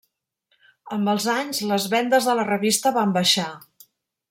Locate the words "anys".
1.33-1.61